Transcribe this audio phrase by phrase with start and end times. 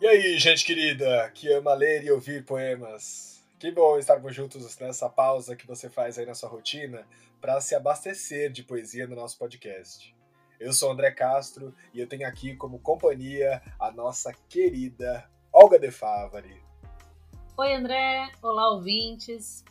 [0.00, 3.44] E aí, gente querida, que ama ler e ouvir poemas.
[3.58, 7.06] Que bom estarmos juntos nessa pausa que você faz aí na sua rotina
[7.38, 10.16] para se abastecer de poesia no nosso podcast.
[10.58, 15.90] Eu sou André Castro e eu tenho aqui como companhia a nossa querida Olga De
[15.90, 16.62] Favari.
[17.58, 18.32] Oi, André.
[18.40, 19.62] Olá, ouvintes.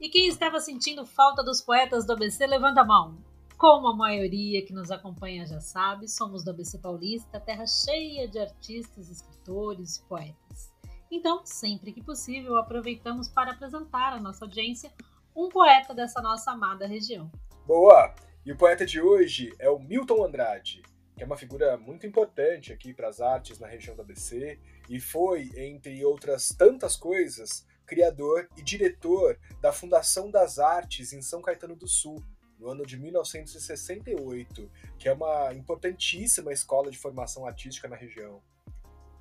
[0.00, 3.18] E quem estava sentindo falta dos poetas do ABC, levanta a mão.
[3.64, 8.38] Como a maioria que nos acompanha já sabe, somos do ABC Paulista, terra cheia de
[8.38, 10.70] artistas, escritores, poetas.
[11.10, 14.92] Então, sempre que possível, aproveitamos para apresentar à nossa audiência
[15.34, 17.32] um poeta dessa nossa amada região.
[17.66, 18.14] Boa!
[18.44, 20.82] E o poeta de hoje é o Milton Andrade,
[21.16, 25.00] que é uma figura muito importante aqui para as artes na região do ABC e
[25.00, 31.74] foi, entre outras tantas coisas, criador e diretor da Fundação das Artes em São Caetano
[31.74, 32.22] do Sul,
[32.58, 38.42] no ano de 1968, que é uma importantíssima escola de formação artística na região.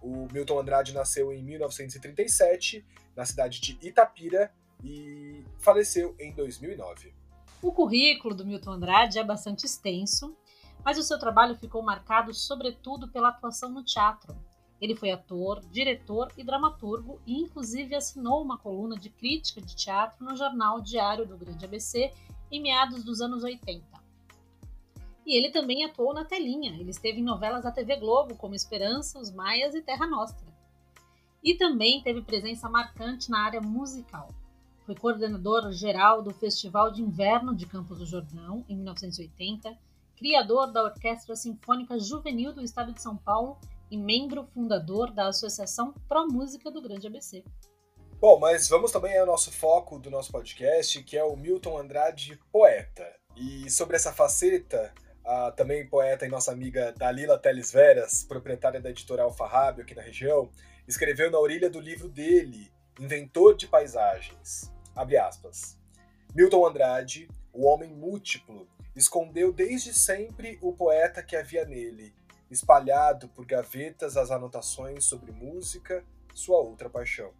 [0.02, 2.85] O Milton Andrade nasceu em 1937,
[3.16, 4.52] na cidade de Itapira,
[4.83, 7.13] e faleceu em 2009.
[7.61, 10.35] O currículo do Milton Andrade é bastante extenso,
[10.83, 14.35] mas o seu trabalho ficou marcado sobretudo pela atuação no teatro.
[14.81, 20.25] Ele foi ator, diretor e dramaturgo e inclusive assinou uma coluna de crítica de teatro
[20.25, 22.11] no jornal Diário do Grande ABC
[22.55, 23.83] em meados dos anos 80.
[25.25, 26.71] E ele também atuou na telinha.
[26.79, 30.45] Ele esteve em novelas da TV Globo, como Esperança, Os Maias e Terra Nostra.
[31.43, 34.27] E também teve presença marcante na área musical.
[34.85, 39.75] Foi coordenador geral do Festival de Inverno de Campos do Jordão, em 1980,
[40.15, 43.57] criador da Orquestra Sinfônica Juvenil do Estado de São Paulo
[43.89, 47.43] e membro fundador da Associação Pro Música do Grande ABC.
[48.23, 52.39] Bom, mas vamos também ao nosso foco do nosso podcast, que é o Milton Andrade,
[52.53, 53.05] poeta.
[53.35, 54.93] E sobre essa faceta,
[55.25, 60.01] a também poeta e nossa amiga Dalila Teles Veras, proprietária da editora Alfarrábio aqui na
[60.01, 60.50] região,
[60.88, 64.72] escreveu na orelha do livro dele, Inventor de Paisagens.
[64.95, 65.78] Abre aspas.
[66.34, 72.16] Milton Andrade, o homem múltiplo, escondeu desde sempre o poeta que havia nele,
[72.50, 77.34] espalhado por gavetas as anotações sobre música, sua outra paixão.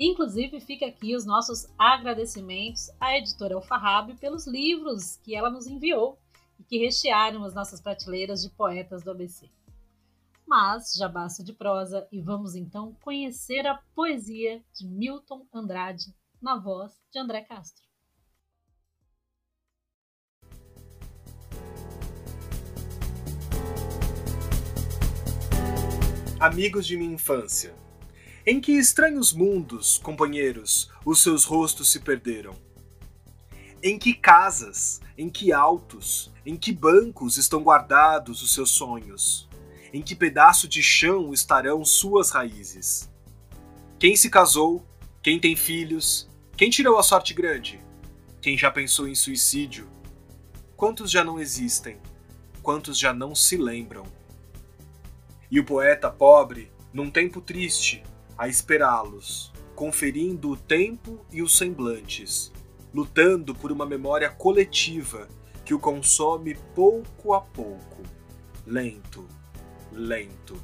[0.00, 6.16] Inclusive, fica aqui os nossos agradecimentos à editora Alfarrabe pelos livros que ela nos enviou
[6.56, 9.50] e que rechearam as nossas prateleiras de poetas do ABC.
[10.46, 16.56] Mas já basta de prosa e vamos então conhecer a poesia de Milton Andrade na
[16.56, 17.82] voz de André Castro.
[26.38, 27.74] Amigos de minha infância
[28.50, 32.56] em que estranhos mundos, companheiros, os seus rostos se perderam?
[33.82, 39.46] Em que casas, em que altos, em que bancos estão guardados os seus sonhos?
[39.92, 43.10] Em que pedaço de chão estarão suas raízes?
[43.98, 44.82] Quem se casou?
[45.22, 46.26] Quem tem filhos?
[46.56, 47.78] Quem tirou a sorte grande?
[48.40, 49.86] Quem já pensou em suicídio?
[50.74, 51.98] Quantos já não existem?
[52.62, 54.04] Quantos já não se lembram?
[55.50, 58.02] E o poeta pobre, num tempo triste,
[58.38, 62.52] a esperá-los, conferindo o tempo e os semblantes,
[62.94, 65.28] lutando por uma memória coletiva
[65.64, 68.02] que o consome pouco a pouco,
[68.64, 69.26] lento,
[69.92, 70.56] lento.